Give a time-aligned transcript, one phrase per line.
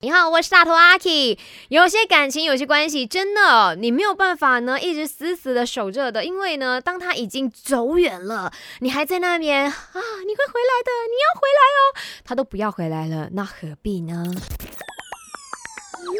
[0.00, 1.36] 你好，我是大头阿 K。
[1.70, 14.22] 有些感情，有些关系，真的你没有办法呢，一直死死的守着的，因为呢，当他已经走远了，你还在那边啊，你会回来的，你要回来哦，他都不要回来了，那何必呢？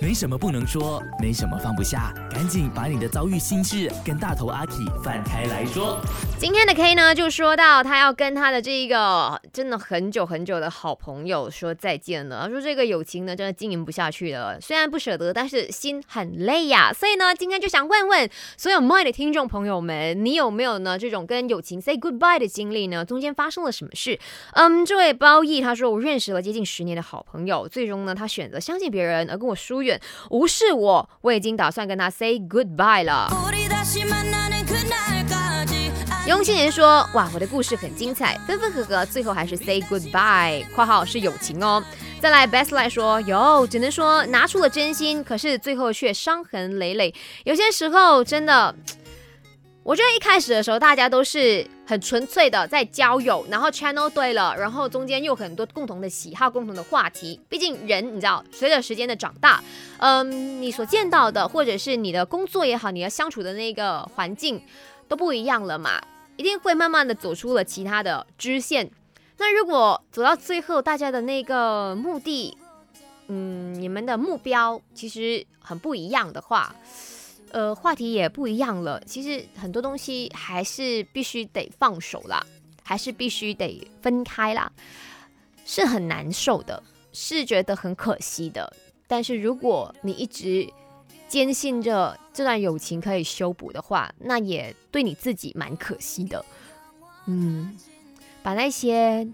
[0.00, 4.72] 没什么不能说，没什么放不下，赶紧把你的遭遇心事跟大头阿 K
[5.04, 5.98] 放开来说。
[6.38, 12.44] 今天的 K 呢，就说到他要跟他的这一个真的很久很久的好朋友说再见了。
[12.44, 14.58] 他说这个友情呢，真的经营不下去了。
[14.58, 16.90] 虽然不舍得，但是心很累呀。
[16.94, 23.04] 所以呢，今天就想问问所有 My 的听众朋友们，你有没有呢这种跟友情 say goodbye 的经历呢？
[23.04, 24.18] 中间发生了什么事？
[24.52, 30.00] 嗯，这位包义他说，我认识了接近十年的好朋友，最终呢，他选择相信别人而跟我疏远，
[30.30, 31.10] 无视我。
[31.20, 33.30] 我已经打算跟他 say goodbye 了。
[36.26, 40.64] 雍青年说：“哇，我的故事很精彩，分分合合，最后还是 say goodbye。
[40.74, 41.82] ”（括号是友情哦。）
[42.20, 47.12] 再来 best lie 说：“有，只能说拿出了真心，可是最后却伤痕累累。
[47.44, 48.74] 有些时候真的，
[49.82, 57.40] 我觉得一开始的时候大家都是很纯粹的在交友，然后 channel 对了，然后中间又很多共同的喜好、共同的话题。
[57.48, 59.62] 毕竟人你知道，随着时间的长大，
[59.98, 64.62] 嗯，你所见到的或者是你的工作也好，你要相处的那个环境
[65.08, 66.00] 都不一样了嘛。”
[66.36, 68.90] 一定会慢慢的走出了其他的支线。
[69.36, 72.56] 那如果走到最后，大家的那个目的，
[73.28, 76.74] 嗯，你们的目标其实很不一样的话，
[77.52, 79.00] 呃，话题也不一样了。
[79.06, 82.44] 其实很多东西还是必须得放手啦，
[82.82, 84.70] 还是必须得分开啦，
[85.64, 88.72] 是很难受的，是觉得很可惜的。
[89.06, 90.68] 但是如果你一直
[91.28, 96.44] 坚信着这段友情可以修补的话，那也对你自己蛮可惜的。
[97.26, 97.76] 嗯，
[98.42, 99.28] 把那些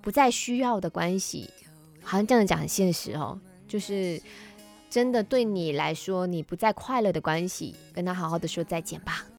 [0.00, 1.50] 不再需要的关系，
[2.02, 4.20] 好像这样讲很现实哦，就是
[4.96, 9.26] 真的对你来说你不再快乐的关系，跟他好好的说再见吧。